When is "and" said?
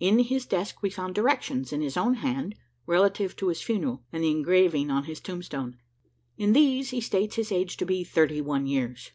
4.12-4.24